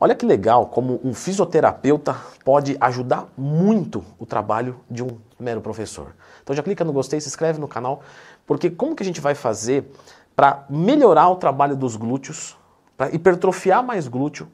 Olha 0.00 0.14
que 0.14 0.24
legal 0.24 0.66
como 0.66 1.00
um 1.02 1.12
fisioterapeuta 1.12 2.14
pode 2.44 2.76
ajudar 2.80 3.28
muito 3.36 4.04
o 4.18 4.24
trabalho 4.24 4.80
de 4.88 5.02
um 5.02 5.18
mero 5.38 5.60
professor. 5.60 6.14
Então 6.42 6.54
já 6.54 6.62
clica 6.62 6.84
no 6.84 6.92
gostei, 6.92 7.20
se 7.20 7.28
inscreve 7.28 7.58
no 7.58 7.66
canal, 7.66 8.02
porque 8.46 8.70
como 8.70 8.94
que 8.94 9.02
a 9.02 9.06
gente 9.06 9.20
vai 9.20 9.34
fazer 9.34 9.90
para 10.36 10.64
melhorar 10.70 11.28
o 11.30 11.36
trabalho 11.36 11.74
dos 11.74 11.96
glúteos, 11.96 12.56
para 12.96 13.12
hipertrofiar 13.12 13.82
mais 13.82 14.06
glúteo 14.06 14.48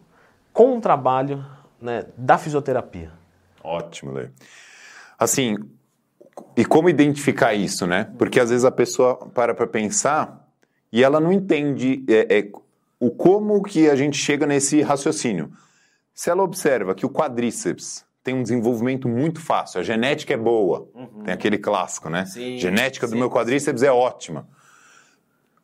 com 0.52 0.78
o 0.78 0.80
trabalho 0.80 1.44
né, 1.80 2.06
da 2.16 2.38
fisioterapia? 2.38 3.12
Ótimo, 3.62 4.12
Lê. 4.12 4.28
Assim, 5.18 5.56
e 6.56 6.64
como 6.64 6.88
identificar 6.88 7.54
isso, 7.54 7.86
né? 7.86 8.10
Porque 8.18 8.40
às 8.40 8.50
vezes 8.50 8.64
a 8.64 8.70
pessoa 8.70 9.16
para 9.34 9.54
para 9.54 9.66
pensar 9.66 10.48
e 10.92 11.02
ela 11.02 11.20
não 11.20 11.32
entende 11.32 12.04
é, 12.08 12.38
é, 12.38 12.50
o 12.98 13.10
como 13.10 13.62
que 13.62 13.88
a 13.88 13.96
gente 13.96 14.16
chega 14.16 14.46
nesse 14.46 14.80
raciocínio. 14.82 15.52
Se 16.14 16.30
ela 16.30 16.42
observa 16.42 16.94
que 16.94 17.04
o 17.04 17.10
quadríceps 17.10 18.04
tem 18.22 18.34
um 18.34 18.42
desenvolvimento 18.42 19.08
muito 19.08 19.40
fácil, 19.40 19.80
a 19.80 19.82
genética 19.82 20.32
é 20.32 20.36
boa, 20.36 20.88
uhum. 20.94 21.24
tem 21.24 21.34
aquele 21.34 21.58
clássico, 21.58 22.08
né? 22.08 22.24
Sim, 22.24 22.56
genética 22.58 23.06
sim, 23.06 23.12
do 23.12 23.18
meu 23.18 23.30
quadríceps 23.30 23.80
sim. 23.80 23.86
é 23.86 23.92
ótima. 23.92 24.48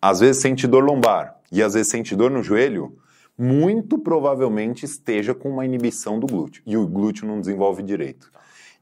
Às 0.03 0.21
vezes 0.21 0.43
sente 0.43 0.67
dor 0.67 0.85
lombar 0.85 1.39
e 1.51 1.63
às 1.63 1.75
vezes 1.75 1.91
sente 1.91 2.15
dor 2.15 2.31
no 2.31 2.43
joelho, 2.43 2.99
muito 3.39 3.99
provavelmente 3.99 4.85
esteja 4.85 5.35
com 5.35 5.49
uma 5.49 5.65
inibição 5.65 6.21
do 6.21 6.27
glúteo 6.27 6.63
e 6.67 6.77
o 6.77 6.87
glúteo 6.87 7.27
não 7.27 7.41
desenvolve 7.41 7.83
direito. 7.83 8.31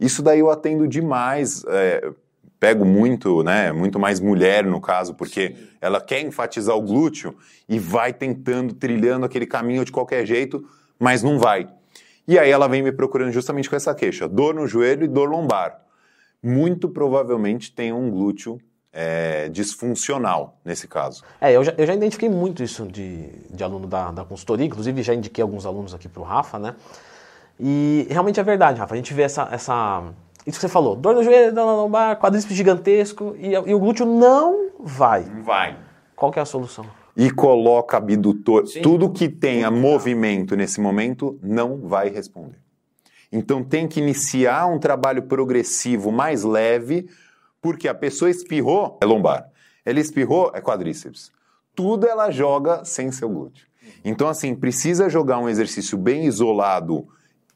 Isso 0.00 0.22
daí 0.22 0.40
eu 0.40 0.50
atendo 0.50 0.88
demais. 0.88 1.64
É, 1.68 2.12
pego 2.58 2.84
muito, 2.84 3.42
né, 3.42 3.72
muito 3.72 3.98
mais 3.98 4.20
mulher 4.20 4.64
no 4.64 4.80
caso, 4.80 5.14
porque 5.14 5.48
Sim. 5.48 5.68
ela 5.80 6.00
quer 6.00 6.20
enfatizar 6.20 6.76
o 6.76 6.82
glúteo 6.82 7.36
e 7.68 7.78
vai 7.78 8.12
tentando, 8.12 8.74
trilhando 8.74 9.24
aquele 9.24 9.46
caminho 9.46 9.84
de 9.84 9.92
qualquer 9.92 10.26
jeito, 10.26 10.64
mas 10.98 11.22
não 11.22 11.38
vai. 11.38 11.68
E 12.26 12.38
aí 12.38 12.50
ela 12.50 12.68
vem 12.68 12.82
me 12.82 12.92
procurando 12.92 13.32
justamente 13.32 13.70
com 13.70 13.76
essa 13.76 13.94
queixa, 13.94 14.28
dor 14.28 14.54
no 14.54 14.66
joelho 14.66 15.04
e 15.04 15.08
dor 15.08 15.30
lombar. 15.30 15.80
Muito 16.42 16.88
provavelmente 16.88 17.72
tem 17.72 17.92
um 17.92 18.10
glúteo 18.10 18.60
é, 18.92 19.48
disfuncional 19.48 20.58
nesse 20.64 20.86
caso. 20.88 21.22
É, 21.40 21.52
eu 21.52 21.64
já, 21.64 21.72
eu 21.78 21.86
já 21.86 21.94
identifiquei 21.94 22.28
muito 22.28 22.62
isso 22.62 22.86
de, 22.86 23.28
de 23.50 23.62
aluno 23.62 23.86
da, 23.86 24.10
da 24.10 24.24
consultoria, 24.24 24.66
inclusive 24.66 25.02
já 25.02 25.14
indiquei 25.14 25.42
alguns 25.42 25.64
alunos 25.64 25.94
aqui 25.94 26.08
para 26.08 26.20
o 26.20 26.24
Rafa, 26.24 26.58
né? 26.58 26.74
E 27.60 28.06
realmente 28.10 28.38
é 28.38 28.42
verdade, 28.42 28.78
Rafa. 28.78 28.94
A 28.94 28.96
gente 28.96 29.12
vê 29.12 29.22
essa, 29.22 29.48
essa 29.50 30.02
isso 30.48 30.58
que 30.58 30.62
você 30.62 30.68
falou, 30.68 30.96
dor 30.96 31.14
no 31.14 31.22
joelho, 31.22 31.54
dor 31.54 31.66
na 31.66 31.74
lombar, 31.74 32.18
quadríceps 32.18 32.56
gigantesco 32.56 33.36
e, 33.38 33.52
e, 33.52 33.74
o 33.74 33.78
glúteo 33.78 34.06
não 34.06 34.70
vai. 34.80 35.22
Não 35.24 35.42
vai. 35.42 35.76
Qual 36.16 36.32
que 36.32 36.38
é 36.38 36.42
a 36.42 36.46
solução? 36.46 36.86
E 37.14 37.30
coloca 37.30 37.98
abdutor. 37.98 38.66
Sim. 38.66 38.80
Tudo 38.80 39.10
que 39.10 39.28
tenha 39.28 39.70
movimento 39.70 40.56
nesse 40.56 40.80
momento 40.80 41.38
não 41.42 41.82
vai 41.82 42.08
responder. 42.08 42.56
Então 43.30 43.62
tem 43.62 43.86
que 43.86 44.00
iniciar 44.00 44.66
um 44.66 44.78
trabalho 44.78 45.24
progressivo 45.24 46.10
mais 46.10 46.44
leve, 46.44 47.10
porque 47.60 47.86
a 47.86 47.94
pessoa 47.94 48.30
espirrou, 48.30 48.98
é 49.02 49.04
lombar. 49.04 49.50
Ela 49.84 50.00
espirrou, 50.00 50.50
é 50.54 50.62
quadríceps. 50.62 51.30
Tudo 51.74 52.06
ela 52.06 52.30
joga 52.30 52.86
sem 52.86 53.12
seu 53.12 53.28
glúteo. 53.28 53.66
Então, 54.02 54.28
assim, 54.28 54.54
precisa 54.54 55.10
jogar 55.10 55.38
um 55.38 55.48
exercício 55.48 55.98
bem 55.98 56.24
isolado 56.24 57.06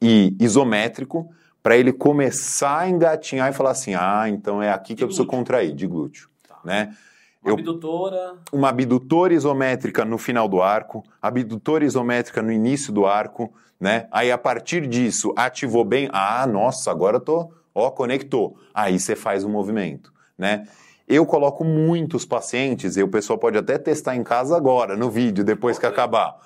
e 0.00 0.36
isométrico 0.38 1.30
para 1.62 1.76
ele 1.76 1.92
começar 1.92 2.80
a 2.80 2.88
engatinhar 2.88 3.50
e 3.50 3.52
falar 3.54 3.70
assim: 3.70 3.94
ah, 3.94 4.24
então 4.28 4.62
é 4.62 4.70
aqui 4.70 4.88
que 4.88 4.96
de 4.96 5.02
eu 5.02 5.08
preciso 5.08 5.26
contrair, 5.26 5.72
de 5.72 5.86
glúteo. 5.86 6.28
Tá. 6.46 6.58
Né? 6.64 6.94
Uma 7.42 7.50
eu, 7.50 7.54
abdutora. 7.54 8.34
Uma 8.52 8.68
abdutora 8.68 9.34
isométrica 9.34 10.04
no 10.04 10.18
final 10.18 10.48
do 10.48 10.62
arco, 10.62 11.02
abdutora 11.20 11.84
isométrica 11.84 12.42
no 12.42 12.52
início 12.52 12.92
do 12.92 13.06
arco, 13.06 13.52
né? 13.80 14.06
Aí 14.10 14.30
a 14.30 14.38
partir 14.38 14.86
disso, 14.86 15.32
ativou 15.36 15.84
bem. 15.84 16.08
Ah, 16.12 16.46
nossa, 16.46 16.90
agora 16.90 17.16
eu 17.16 17.20
tô, 17.20 17.52
ó, 17.74 17.90
conectou. 17.90 18.56
Aí 18.72 18.98
você 18.98 19.16
faz 19.16 19.44
o 19.44 19.48
movimento, 19.48 20.12
né? 20.38 20.66
Eu 21.08 21.26
coloco 21.26 21.64
muitos 21.64 22.24
pacientes, 22.24 22.96
e 22.96 23.02
o 23.02 23.08
pessoal 23.08 23.38
pode 23.38 23.58
até 23.58 23.76
testar 23.76 24.14
em 24.14 24.22
casa 24.22 24.56
agora, 24.56 24.96
no 24.96 25.10
vídeo, 25.10 25.44
depois 25.44 25.78
que 25.78 25.84
acabar. 25.84 26.36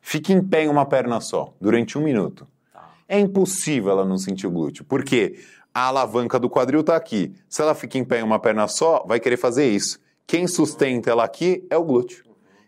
Fique 0.00 0.32
em 0.32 0.42
pé 0.42 0.64
em 0.64 0.68
uma 0.68 0.84
perna 0.84 1.20
só, 1.20 1.54
durante 1.58 1.96
um 1.98 2.02
minuto. 2.02 2.46
É 3.08 3.18
impossível 3.18 3.90
ela 3.92 4.04
não 4.04 4.18
sentir 4.18 4.46
o 4.46 4.50
glúteo, 4.50 4.84
porque 4.84 5.38
a 5.72 5.88
alavanca 5.88 6.38
do 6.38 6.48
quadril 6.48 6.80
está 6.80 6.96
aqui. 6.96 7.34
Se 7.48 7.60
ela 7.60 7.74
fica 7.74 7.98
em 7.98 8.04
pé 8.04 8.20
em 8.20 8.22
uma 8.22 8.38
perna 8.38 8.66
só, 8.68 9.04
vai 9.06 9.20
querer 9.20 9.36
fazer 9.36 9.68
isso. 9.68 9.98
Quem 10.26 10.46
sustenta 10.46 11.10
ela 11.10 11.24
aqui 11.24 11.66
é 11.68 11.76
o 11.76 11.84
glúteo. 11.84 12.24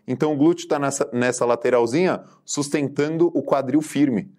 Então 0.07 0.33
o 0.33 0.37
glúteo 0.37 0.63
está 0.63 0.77
nessa, 0.77 1.09
nessa 1.11 1.45
lateralzinha 1.45 2.21
sustentando 2.45 3.31
o 3.33 3.41
quadril 3.41 3.81
firme 3.81 4.31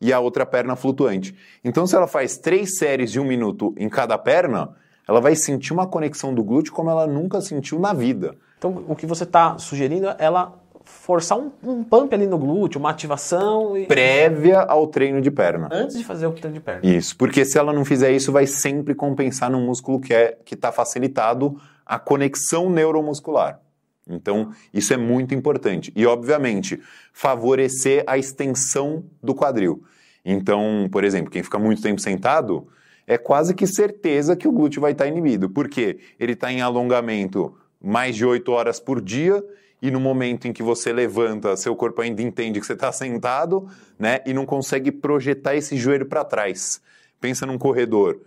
e 0.00 0.12
a 0.12 0.20
outra 0.20 0.44
perna 0.44 0.76
flutuante. 0.76 1.34
Então, 1.64 1.86
se 1.86 1.94
ela 1.94 2.06
faz 2.06 2.36
três 2.36 2.76
séries 2.76 3.10
de 3.10 3.20
um 3.20 3.24
minuto 3.24 3.74
em 3.76 3.88
cada 3.88 4.18
perna, 4.18 4.74
ela 5.08 5.20
vai 5.20 5.34
sentir 5.34 5.72
uma 5.72 5.86
conexão 5.86 6.34
do 6.34 6.42
glúteo 6.42 6.72
como 6.72 6.90
ela 6.90 7.06
nunca 7.06 7.40
sentiu 7.40 7.78
na 7.78 7.92
vida. 7.92 8.36
Então, 8.58 8.84
o 8.88 8.94
que 8.94 9.06
você 9.06 9.24
está 9.24 9.56
sugerindo 9.58 10.08
é 10.08 10.16
ela 10.18 10.60
forçar 10.84 11.38
um, 11.38 11.50
um, 11.62 11.82
pump 11.84 12.14
ali 12.14 12.26
no 12.26 12.38
glúteo, 12.38 12.78
uma 12.78 12.90
ativação. 12.90 13.76
E... 13.76 13.86
Prévia 13.86 14.60
ao 14.60 14.86
treino 14.86 15.20
de 15.20 15.30
perna. 15.30 15.68
Antes 15.70 15.98
de 15.98 16.04
fazer 16.04 16.26
o 16.26 16.32
treino 16.32 16.54
de 16.54 16.60
perna. 16.60 16.80
Isso, 16.86 17.16
porque 17.16 17.44
se 17.44 17.58
ela 17.58 17.72
não 17.72 17.84
fizer 17.84 18.12
isso, 18.12 18.30
vai 18.30 18.46
sempre 18.46 18.94
compensar 18.94 19.50
no 19.50 19.60
músculo 19.60 20.00
que 20.00 20.12
é 20.12 20.38
que 20.44 20.54
está 20.54 20.70
facilitado 20.70 21.60
a 21.84 21.98
conexão 21.98 22.70
neuromuscular. 22.70 23.60
Então, 24.08 24.50
isso 24.72 24.92
é 24.92 24.96
muito 24.96 25.34
importante. 25.34 25.92
E, 25.96 26.06
obviamente, 26.06 26.80
favorecer 27.12 28.04
a 28.06 28.18
extensão 28.18 29.04
do 29.22 29.34
quadril. 29.34 29.82
Então, 30.24 30.88
por 30.90 31.04
exemplo, 31.04 31.30
quem 31.30 31.42
fica 31.42 31.58
muito 31.58 31.82
tempo 31.82 32.00
sentado, 32.00 32.68
é 33.06 33.18
quase 33.18 33.54
que 33.54 33.66
certeza 33.66 34.36
que 34.36 34.48
o 34.48 34.52
glúteo 34.52 34.80
vai 34.80 34.92
estar 34.92 35.06
inibido. 35.06 35.48
porque 35.48 35.98
Ele 36.18 36.32
está 36.32 36.52
em 36.52 36.60
alongamento 36.60 37.54
mais 37.82 38.16
de 38.16 38.24
8 38.24 38.50
horas 38.50 38.80
por 38.80 39.00
dia 39.00 39.42
e 39.84 39.90
no 39.90 40.00
momento 40.00 40.48
em 40.48 40.52
que 40.54 40.62
você 40.62 40.94
levanta, 40.94 41.54
seu 41.58 41.76
corpo 41.76 42.00
ainda 42.00 42.22
entende 42.22 42.58
que 42.58 42.64
você 42.64 42.72
está 42.72 42.90
sentado, 42.90 43.68
né? 43.98 44.20
E 44.24 44.32
não 44.32 44.46
consegue 44.46 44.90
projetar 44.90 45.56
esse 45.56 45.76
joelho 45.76 46.06
para 46.06 46.24
trás. 46.24 46.80
Pensa 47.20 47.44
num 47.44 47.58
corredor. 47.58 48.14
O 48.14 48.18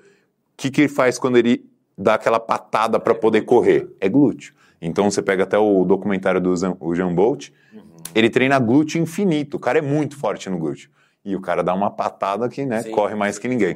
que, 0.55 0.69
que 0.69 0.81
ele 0.81 0.87
faz 0.87 1.17
quando 1.17 1.35
ele 1.35 1.65
dá 1.97 2.13
aquela 2.13 2.39
patada 2.39 2.99
para 2.99 3.15
poder 3.15 3.41
correr? 3.41 3.89
É 3.99 4.07
glúteo. 4.07 4.53
Então 4.79 5.09
você 5.09 5.19
pega 5.19 5.45
até 5.45 5.57
o 5.57 5.83
documentário 5.83 6.39
do 6.39 6.55
Jean 6.93 7.15
Bolt, 7.15 7.49
uhum. 7.73 7.81
ele 8.13 8.29
treina 8.29 8.59
glúteo 8.59 9.01
infinito. 9.01 9.57
O 9.57 9.59
cara 9.59 9.79
é 9.79 9.81
muito 9.81 10.15
forte 10.15 10.51
no 10.51 10.59
glúteo. 10.59 10.91
E 11.25 11.35
o 11.35 11.41
cara 11.41 11.63
dá 11.63 11.73
uma 11.73 11.89
patada 11.89 12.47
que 12.49 12.67
né, 12.67 12.83
Sim, 12.83 12.91
corre 12.91 13.15
mais 13.15 13.39
que 13.39 13.47
ninguém. 13.47 13.75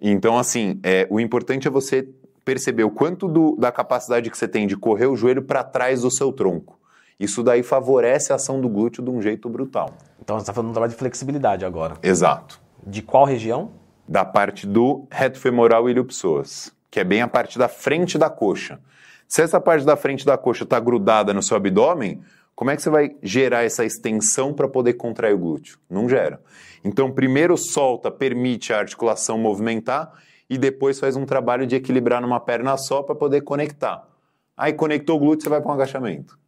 Então, 0.00 0.36
assim, 0.36 0.80
é, 0.82 1.06
o 1.08 1.20
importante 1.20 1.68
é 1.68 1.70
você 1.70 2.08
perceber 2.44 2.82
o 2.82 2.90
quanto 2.90 3.28
do, 3.28 3.54
da 3.54 3.70
capacidade 3.70 4.28
que 4.28 4.36
você 4.36 4.48
tem 4.48 4.66
de 4.66 4.76
correr 4.76 5.06
o 5.06 5.14
joelho 5.14 5.42
para 5.42 5.62
trás 5.62 6.02
do 6.02 6.10
seu 6.10 6.32
tronco. 6.32 6.77
Isso 7.18 7.42
daí 7.42 7.62
favorece 7.62 8.32
a 8.32 8.36
ação 8.36 8.60
do 8.60 8.68
glúteo 8.68 9.02
de 9.02 9.10
um 9.10 9.20
jeito 9.20 9.48
brutal. 9.48 9.90
Então 10.22 10.36
você 10.36 10.42
está 10.42 10.52
falando 10.52 10.70
um 10.70 10.72
trabalho 10.72 10.92
de 10.92 10.98
flexibilidade 10.98 11.64
agora. 11.64 11.94
Exato. 12.02 12.60
De 12.86 13.02
qual 13.02 13.24
região? 13.24 13.72
Da 14.06 14.24
parte 14.24 14.66
do 14.66 15.06
reto 15.10 15.38
femoral 15.38 15.90
ilhopsoas, 15.90 16.72
que 16.90 17.00
é 17.00 17.04
bem 17.04 17.20
a 17.20 17.28
parte 17.28 17.58
da 17.58 17.68
frente 17.68 18.16
da 18.16 18.30
coxa. 18.30 18.80
Se 19.26 19.42
essa 19.42 19.60
parte 19.60 19.84
da 19.84 19.96
frente 19.96 20.24
da 20.24 20.38
coxa 20.38 20.64
está 20.64 20.78
grudada 20.80 21.34
no 21.34 21.42
seu 21.42 21.56
abdômen, 21.56 22.22
como 22.54 22.70
é 22.70 22.76
que 22.76 22.82
você 22.82 22.90
vai 22.90 23.14
gerar 23.22 23.64
essa 23.64 23.84
extensão 23.84 24.52
para 24.52 24.66
poder 24.66 24.94
contrair 24.94 25.34
o 25.34 25.38
glúteo? 25.38 25.78
Não 25.88 26.08
gera. 26.08 26.40
Então, 26.82 27.10
primeiro 27.10 27.56
solta, 27.56 28.10
permite 28.10 28.72
a 28.72 28.78
articulação 28.78 29.38
movimentar 29.38 30.12
e 30.48 30.56
depois 30.56 30.98
faz 30.98 31.14
um 31.14 31.26
trabalho 31.26 31.66
de 31.66 31.76
equilibrar 31.76 32.20
numa 32.20 32.40
perna 32.40 32.76
só 32.76 33.02
para 33.02 33.14
poder 33.14 33.42
conectar. 33.42 34.08
Aí 34.56 34.72
conectou 34.72 35.16
o 35.16 35.18
glúteo, 35.20 35.44
você 35.44 35.48
vai 35.50 35.60
para 35.60 35.70
um 35.70 35.74
agachamento. 35.74 36.38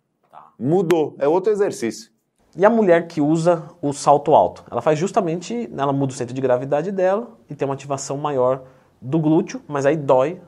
Mudou, 0.62 1.16
é 1.18 1.26
outro 1.26 1.50
exercício. 1.50 2.10
E 2.54 2.66
a 2.66 2.68
mulher 2.68 3.06
que 3.06 3.18
usa 3.18 3.64
o 3.80 3.94
salto 3.94 4.34
alto? 4.34 4.62
Ela 4.70 4.82
faz 4.82 4.98
justamente, 4.98 5.70
ela 5.74 5.90
muda 5.90 6.12
o 6.12 6.14
centro 6.14 6.34
de 6.34 6.40
gravidade 6.42 6.92
dela 6.92 7.34
e 7.48 7.54
tem 7.54 7.66
uma 7.66 7.72
ativação 7.72 8.18
maior 8.18 8.64
do 9.00 9.18
glúteo, 9.18 9.62
mas 9.66 9.86
aí 9.86 9.96
dói. 9.96 10.38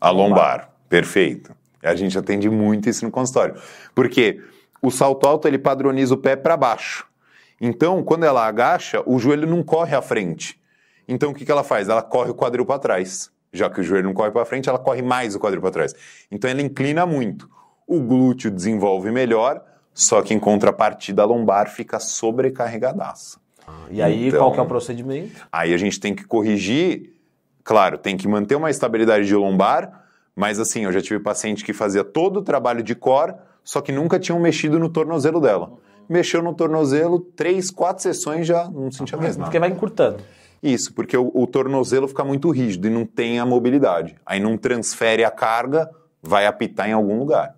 A 0.00 0.10
lombar. 0.10 0.28
lombar. 0.28 0.70
Perfeito. 0.88 1.54
A 1.80 1.94
gente 1.94 2.18
atende 2.18 2.50
muito 2.50 2.88
isso 2.88 3.04
no 3.04 3.10
consultório. 3.12 3.54
Porque 3.94 4.42
o 4.82 4.90
salto 4.90 5.28
alto 5.28 5.46
ele 5.46 5.58
padroniza 5.58 6.12
o 6.12 6.18
pé 6.18 6.34
para 6.34 6.56
baixo. 6.56 7.06
Então, 7.60 8.02
quando 8.02 8.24
ela 8.24 8.44
agacha, 8.44 9.00
o 9.06 9.16
joelho 9.20 9.46
não 9.46 9.62
corre 9.62 9.94
à 9.94 10.02
frente. 10.02 10.60
Então, 11.06 11.30
o 11.30 11.34
que, 11.34 11.44
que 11.44 11.52
ela 11.52 11.62
faz? 11.62 11.88
Ela 11.88 12.02
corre 12.02 12.32
o 12.32 12.34
quadril 12.34 12.66
para 12.66 12.80
trás. 12.80 13.30
Já 13.52 13.70
que 13.70 13.80
o 13.80 13.84
joelho 13.84 14.08
não 14.08 14.14
corre 14.14 14.32
para 14.32 14.44
frente, 14.44 14.68
ela 14.68 14.78
corre 14.78 15.02
mais 15.02 15.36
o 15.36 15.38
quadril 15.38 15.60
para 15.60 15.70
trás. 15.70 15.94
Então, 16.32 16.50
ela 16.50 16.62
inclina 16.62 17.06
muito 17.06 17.48
o 17.86 18.00
glúteo 18.00 18.50
desenvolve 18.50 19.10
melhor, 19.10 19.62
só 19.94 20.22
que 20.22 20.32
em 20.32 20.38
contrapartida 20.38 21.22
a 21.22 21.24
lombar 21.24 21.70
fica 21.70 21.98
sobrecarregadaça. 21.98 23.38
Ah, 23.66 23.86
e 23.90 24.02
aí 24.02 24.28
então, 24.28 24.40
qual 24.40 24.52
que 24.52 24.58
é 24.58 24.62
o 24.62 24.66
procedimento? 24.66 25.46
Aí 25.52 25.72
a 25.72 25.76
gente 25.76 26.00
tem 26.00 26.14
que 26.14 26.24
corrigir, 26.24 27.14
claro, 27.62 27.98
tem 27.98 28.16
que 28.16 28.26
manter 28.26 28.54
uma 28.54 28.70
estabilidade 28.70 29.26
de 29.26 29.34
lombar, 29.34 30.06
mas 30.34 30.58
assim, 30.58 30.84
eu 30.84 30.92
já 30.92 31.00
tive 31.00 31.20
paciente 31.20 31.64
que 31.64 31.72
fazia 31.72 32.02
todo 32.02 32.38
o 32.38 32.42
trabalho 32.42 32.82
de 32.82 32.94
core, 32.94 33.34
só 33.62 33.80
que 33.80 33.92
nunca 33.92 34.18
tinham 34.18 34.40
mexido 34.40 34.78
no 34.78 34.88
tornozelo 34.88 35.40
dela. 35.40 35.72
mexeu 36.08 36.42
no 36.42 36.54
tornozelo, 36.54 37.20
três, 37.20 37.70
quatro 37.70 38.02
sessões 38.02 38.46
já 38.46 38.68
não 38.68 38.90
sentia 38.90 39.16
mais 39.16 39.36
nada. 39.36 39.46
Porque 39.46 39.58
vai 39.58 39.68
encurtando. 39.68 40.22
Isso, 40.62 40.94
porque 40.94 41.16
o, 41.16 41.30
o 41.34 41.46
tornozelo 41.46 42.08
fica 42.08 42.24
muito 42.24 42.50
rígido 42.50 42.86
e 42.86 42.90
não 42.90 43.04
tem 43.04 43.38
a 43.38 43.46
mobilidade. 43.46 44.16
Aí 44.24 44.40
não 44.40 44.56
transfere 44.56 45.24
a 45.24 45.30
carga, 45.30 45.90
vai 46.22 46.46
apitar 46.46 46.88
em 46.88 46.92
algum 46.92 47.18
lugar. 47.18 47.56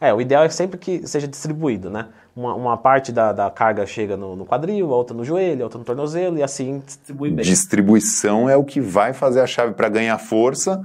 É, 0.00 0.14
o 0.14 0.20
ideal 0.20 0.44
é 0.44 0.48
sempre 0.48 0.78
que 0.78 1.06
seja 1.06 1.26
distribuído, 1.26 1.90
né? 1.90 2.08
Uma, 2.34 2.54
uma 2.54 2.76
parte 2.76 3.10
da, 3.10 3.32
da 3.32 3.50
carga 3.50 3.84
chega 3.84 4.16
no, 4.16 4.36
no 4.36 4.46
quadril, 4.46 4.92
a 4.92 4.96
outra 4.96 5.16
no 5.16 5.24
joelho, 5.24 5.62
a 5.62 5.64
outra 5.64 5.78
no 5.78 5.84
tornozelo 5.84 6.38
e 6.38 6.42
assim 6.42 6.80
distribui 6.86 7.30
bem. 7.30 7.44
Distribuição 7.44 8.48
é 8.48 8.56
o 8.56 8.64
que 8.64 8.80
vai 8.80 9.12
fazer 9.12 9.40
a 9.40 9.46
chave 9.46 9.74
para 9.74 9.88
ganhar 9.88 10.16
força 10.18 10.80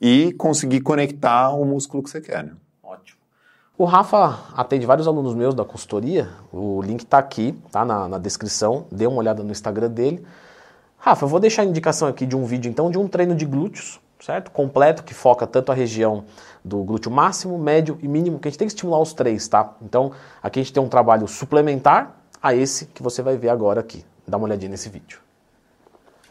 e 0.00 0.32
conseguir 0.34 0.80
conectar 0.80 1.50
o 1.50 1.64
músculo 1.64 2.02
que 2.02 2.08
você 2.08 2.22
quer. 2.22 2.42
Né? 2.42 2.52
Ótimo. 2.82 3.18
O 3.76 3.84
Rafa 3.84 4.38
atende 4.54 4.86
vários 4.86 5.06
alunos 5.06 5.34
meus 5.34 5.54
da 5.54 5.64
consultoria, 5.64 6.30
o 6.50 6.80
link 6.80 7.00
está 7.00 7.18
aqui, 7.18 7.52
tá 7.70 7.84
na, 7.84 8.08
na 8.08 8.18
descrição, 8.18 8.86
dê 8.90 9.06
uma 9.06 9.18
olhada 9.18 9.42
no 9.42 9.50
Instagram 9.50 9.90
dele. 9.90 10.24
Rafa, 10.96 11.26
eu 11.26 11.28
vou 11.28 11.38
deixar 11.38 11.62
a 11.62 11.64
indicação 11.66 12.08
aqui 12.08 12.24
de 12.24 12.34
um 12.34 12.46
vídeo 12.46 12.70
então 12.70 12.90
de 12.90 12.96
um 12.96 13.06
treino 13.06 13.34
de 13.34 13.44
glúteos, 13.44 14.00
certo? 14.20 14.50
Completo, 14.50 15.02
que 15.02 15.14
foca 15.14 15.46
tanto 15.46 15.72
a 15.72 15.74
região 15.74 16.24
do 16.64 16.82
glúteo 16.82 17.10
máximo, 17.10 17.58
médio 17.58 17.98
e 18.02 18.08
mínimo, 18.08 18.38
que 18.38 18.48
a 18.48 18.50
gente 18.50 18.58
tem 18.58 18.66
que 18.66 18.74
estimular 18.74 19.00
os 19.00 19.12
três, 19.12 19.46
tá? 19.48 19.74
Então, 19.82 20.12
aqui 20.42 20.60
a 20.60 20.62
gente 20.62 20.72
tem 20.72 20.82
um 20.82 20.88
trabalho 20.88 21.26
suplementar 21.28 22.16
a 22.42 22.54
esse 22.54 22.86
que 22.86 23.02
você 23.02 23.22
vai 23.22 23.36
ver 23.36 23.48
agora 23.48 23.80
aqui. 23.80 24.04
Dá 24.26 24.36
uma 24.36 24.46
olhadinha 24.46 24.70
nesse 24.70 24.88
vídeo. 24.88 25.23